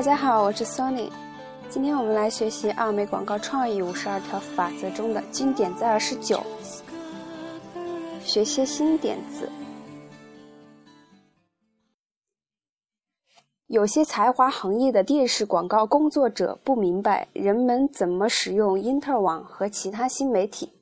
[0.00, 1.10] 大家好，我是 Sony。
[1.68, 6.42] 今天我们来学习奥美广告创意五十二条法则中的经典在二十九，
[8.24, 9.46] 学些新点子。
[13.66, 20.72] 有些才华横溢的电视广告工作者不明白人们怎么使用因特网和其他新媒体，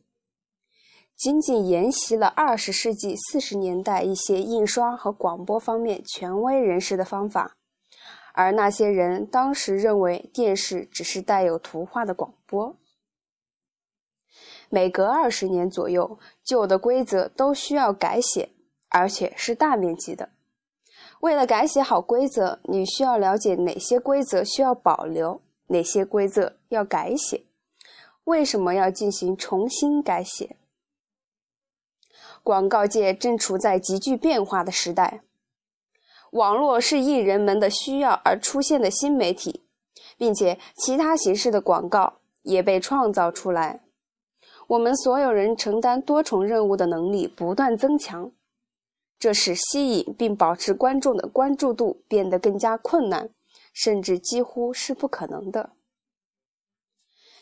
[1.17, 7.58] 仅仅沿袭了二十世纪四十年代一些印刷和广播方面权威人士的方法。
[8.39, 12.77] 而那些人当时认为电视只是带有图画的广播。
[14.69, 18.51] 每隔二十年左右，旧的规则都需要改写，
[18.91, 20.29] 而且是大面积的。
[21.19, 27.43] 为了改写好规则，你需要了解哪些规则需要保留，哪些规则要改写，
[28.23, 30.55] 为什么要进行重新改写。
[32.45, 35.23] 广告界正处在急剧变化的时代。
[36.33, 39.65] 网络是艺人们的需要而出现的新媒体，
[40.17, 43.81] 并且其他形式的广告也被创造出来。
[44.67, 48.31] 我们所有人承担多重任务的能力不断增强，
[49.19, 53.31] 这使吸引并保持观众的关注度变得更加困难，
[53.73, 55.71] 甚至几乎是不可能的。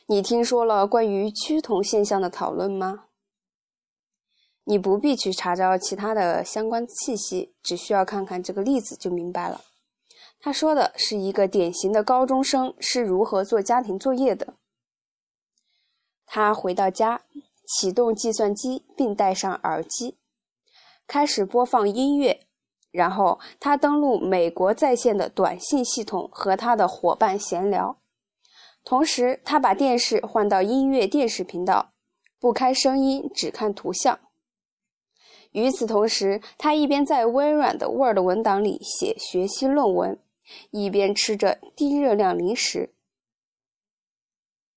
[0.07, 3.06] 你听说了关于趋同现象的讨论吗？
[4.69, 9.61] 你不必去查找其他的相关信息，只需要看看这个例子就明白了。
[10.41, 14.55] 他说的是一个典型的高中生是如何做家庭作业的。
[16.27, 17.23] 他回到家，
[17.65, 20.19] 启动计算机并戴上耳机，
[21.07, 22.41] 开始播放音乐，
[22.91, 27.97] 然后他登录美国在线的短信系统和他的伙伴闲聊。
[28.85, 31.93] 同时，他把电视换到音乐电视频道，
[32.41, 34.19] 不开声音，只看图像。
[35.57, 40.19] 与此同时，他一边在微软的 Word 文档里写学习论文，
[40.71, 42.91] 一边吃着低热量零食。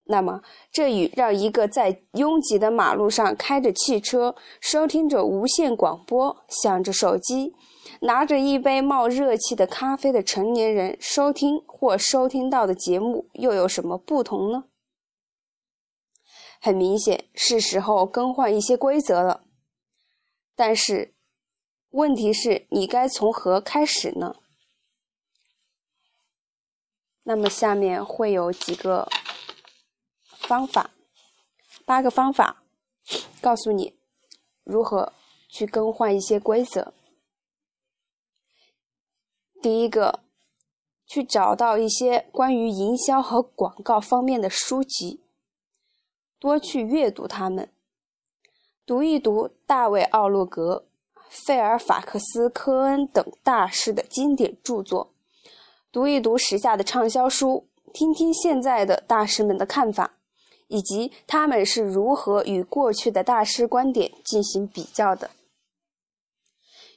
[0.05, 0.41] 那么，
[0.71, 7.53] 这与让一个在拥挤的马路上开着汽车、收听着无线广播、想着手机、
[7.99, 14.63] 拿着一杯冒热气的咖啡的成年人收听或收听到的节目又有什么不同呢？
[16.61, 19.41] 很明显，是时候更换一些规则了。
[20.61, 21.13] 但是，
[21.91, 24.35] 问题是你该从何开始呢？
[27.23, 29.07] 那么下面会有几个
[30.25, 30.91] 方法，
[31.85, 32.61] 八个方法，
[33.39, 33.97] 告诉你
[34.65, 35.13] 如何
[35.47, 36.93] 去更换一些规则。
[39.61, 40.19] 第一个，
[41.05, 45.23] 去找到一些关于营销和广告方面的书籍，
[46.37, 47.71] 多去阅读它们。
[48.89, 50.83] 读一读大卫·奥洛格、
[51.29, 55.11] 费尔法克斯·科恩等大师的经典著作，
[55.91, 60.17] 读一读时下的畅销书，听听现在的大师们的看法，
[60.69, 65.29] 以及他们是如何与过去的大师观点进行比较的。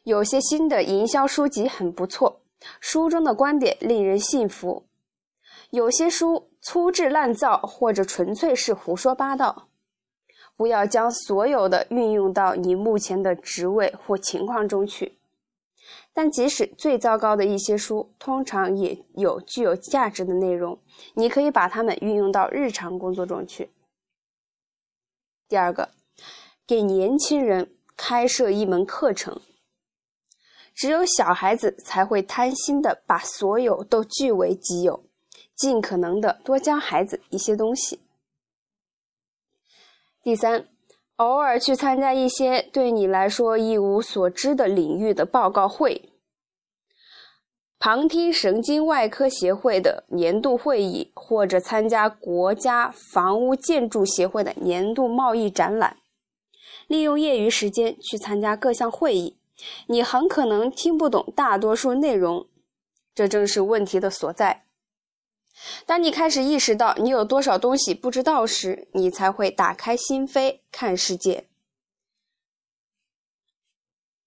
[0.05, 2.41] 有些新的营销书籍很不错，
[2.81, 4.85] 书中的观点令人信服；
[5.69, 9.69] 有些书粗制滥造，或者纯粹是胡说八道。
[10.57, 15.17] 不要将所有的运用到你目前的职位或情况中去，
[16.13, 20.79] 但即使最糟糕的一些书，通常也有具有价值的内容，
[21.15, 23.71] 你可以把它们运用到日常工作中去。
[25.49, 25.91] 第二个，
[26.67, 29.41] 给年轻人开设一门课程，
[30.75, 35.05] 只有小孩子才会贪心的把所有都据为己有，
[35.57, 38.01] 尽可能的多教孩子一些东西。
[40.23, 40.69] 第三，
[41.17, 46.11] 偶尔去参加一些对你来说一无所知的领域的报告会，
[47.81, 55.97] 旁听神经外科协会的年度会议，或者参加国家房屋建筑协会的年度贸易展览。
[56.87, 59.37] 利用业余时间去参加各项会议，
[59.89, 62.47] 你很可能听不懂大多数内容，
[63.13, 64.63] 这正是问题的所在。
[65.87, 71.49] 当你开始意识到你有多少东西不知道时，你才会打开心扉看世界。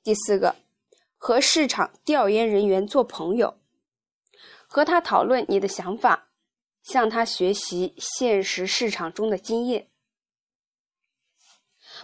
[0.03, 0.55] 第四个，
[1.17, 3.57] 和市场调研人员做朋友，
[4.67, 6.27] 和他讨论你的想法，
[6.83, 9.87] 向他学习现实市场中的经验。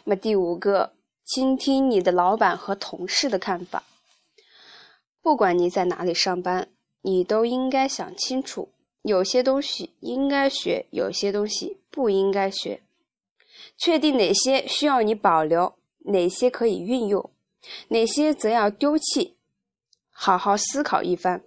[0.03, 3.83] 那么第五个，倾听你的老板和同事的看法。
[5.21, 6.69] 不管你在哪里上班，
[7.01, 8.73] 你都应该想清楚。
[9.03, 12.81] 有些东西应该学，有些东西不应该学。
[13.77, 15.75] 确定哪些需要你保留，
[16.05, 17.31] 哪些可以运用，
[17.87, 19.35] 哪些则要丢弃。
[20.11, 21.43] 好好思考一番。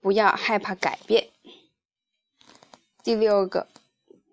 [0.00, 1.30] 不要害怕改变。
[3.02, 3.66] 第六个，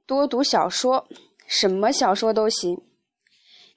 [0.06, 1.08] 多读小说，
[1.48, 2.80] 什么小说都行，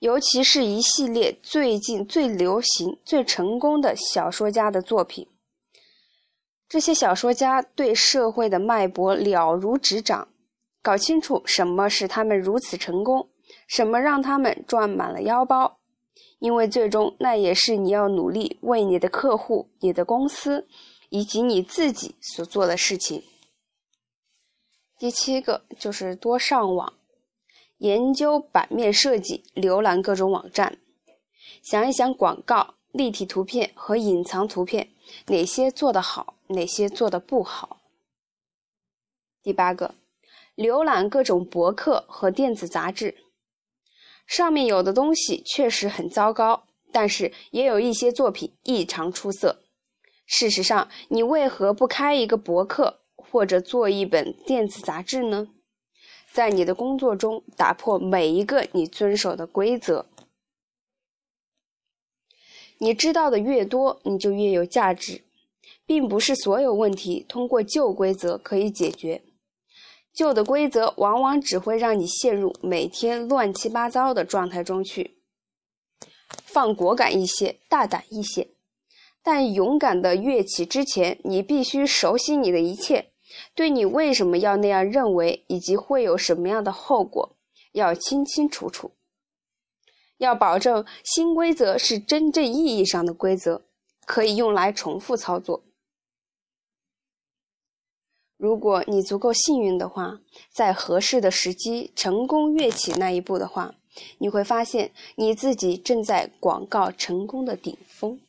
[0.00, 5.26] 尤其是一系列最近最流行、最成功的小说家的作品。
[6.68, 10.28] 这些小说家对社会的脉搏了如指掌，
[10.82, 13.28] 搞清楚什么使他们如此成功，
[13.68, 15.78] 什么让他们赚满了腰包，
[16.40, 20.66] 因为最终那也是你要努力为你的客户、你的公司
[21.08, 23.22] 以及你自己所做的事情。
[24.98, 26.94] 第七个就是多上网，
[27.78, 30.78] 研究版面设计，浏览各种网站，
[31.62, 34.88] 想一想广告、立体图片和隐藏图片
[35.26, 37.80] 哪些做得好，哪些做的不好。
[39.42, 39.94] 第八个，
[40.56, 43.16] 浏览各种博客和电子杂志，
[44.26, 49.62] 上面有的东西确实很糟糕，但是也有一些作品异常出色。
[50.26, 53.00] 事实上，你为何不开一个博客？
[53.28, 55.48] 或者做一本电子杂志呢？
[56.32, 60.06] 在你的工作中打破每一个你遵守的规则。
[62.78, 65.24] 你知道的越多，你就越有价值，
[65.86, 69.22] 并不是所有问题通过旧规则可以解决。
[70.12, 75.18] 旧的规则往往只会让你陷入每天乱七八糟的状态中去。
[76.44, 78.48] 放果敢一些，大胆一些，
[79.22, 83.12] 但勇敢的跃起之前，你必须熟悉你的一切。
[83.54, 87.36] 对你为什么要那样认为，以及会有什么样的后果，
[87.72, 88.92] 要清清楚楚。
[90.16, 93.66] 要保证新规则是真正意义上的规则，
[94.06, 95.62] 可以用来重复操作。
[98.36, 100.20] 如果你足够幸运的话，
[100.52, 103.74] 在合适的时机成功跃起那一步的话，
[104.18, 108.20] 你会发现你自己正在广告成功的顶峰。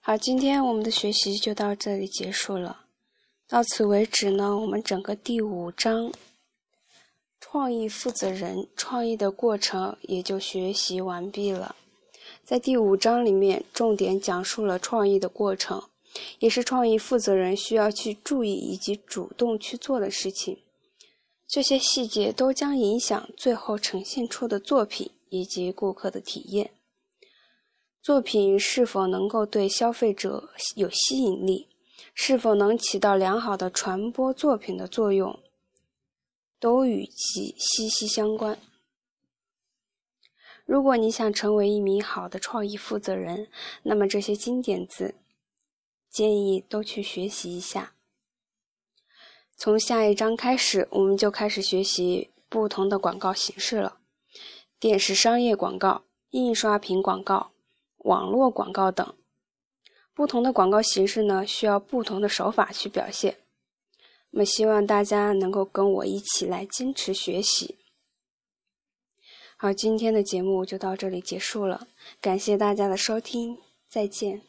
[0.00, 2.86] 好，今天我们的学习就到这里结束了。
[3.46, 6.10] 到此为止呢，我们整个第五章
[7.38, 11.76] 创意负责人创意的过程也就学习完毕了。
[12.42, 15.82] 在第五章里面，重点讲述了创意的过程，
[16.38, 20.58] 也是创意负责人需要去注意以及主动去做的事情。
[21.46, 26.70] 这些细节都将影响最后呈现出的作品以及顾客的体验。
[28.02, 31.68] 作品是否能够对消费者有吸引力？
[32.14, 35.38] 是否能起到良好的传播作品的作用，
[36.58, 38.58] 都与其息息相关。
[40.64, 43.48] 如果你想成为一名好的创意负责人，
[43.84, 45.14] 那么这些金点子
[46.10, 47.94] 建议都去学习一下。
[49.56, 53.98] 从下一章开始，我们就开始学习不同的广告形式了：
[54.78, 57.50] 电视商业广告、印刷品广告、
[57.98, 59.14] 网络广告等。
[60.14, 63.38] 不同的广告形式呢，需要不同的手法去表现。
[64.30, 67.78] 那么，希望大家能够跟我一起来坚持学习。
[69.56, 71.88] 好，今天的节目就到这里结束了，
[72.20, 73.58] 感谢大家的收听，
[73.88, 74.42] 再见。